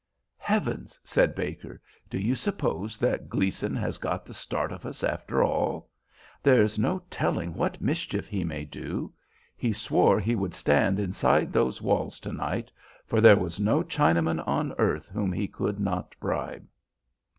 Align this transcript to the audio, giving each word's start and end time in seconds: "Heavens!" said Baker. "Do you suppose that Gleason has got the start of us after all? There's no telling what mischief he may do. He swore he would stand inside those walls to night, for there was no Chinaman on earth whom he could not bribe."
"Heavens!" 0.39 0.99
said 1.03 1.35
Baker. 1.35 1.79
"Do 2.09 2.17
you 2.17 2.33
suppose 2.33 2.97
that 2.97 3.29
Gleason 3.29 3.75
has 3.75 3.99
got 3.99 4.25
the 4.25 4.33
start 4.33 4.71
of 4.71 4.83
us 4.83 5.03
after 5.03 5.43
all? 5.43 5.91
There's 6.41 6.79
no 6.79 7.03
telling 7.11 7.53
what 7.53 7.79
mischief 7.79 8.25
he 8.25 8.43
may 8.43 8.65
do. 8.65 9.13
He 9.55 9.71
swore 9.71 10.19
he 10.19 10.33
would 10.33 10.55
stand 10.55 10.99
inside 10.99 11.53
those 11.53 11.83
walls 11.83 12.19
to 12.21 12.33
night, 12.33 12.71
for 13.05 13.21
there 13.21 13.37
was 13.37 13.59
no 13.59 13.83
Chinaman 13.83 14.41
on 14.47 14.73
earth 14.79 15.07
whom 15.09 15.31
he 15.31 15.47
could 15.47 15.79
not 15.79 16.15
bribe." 16.19 16.65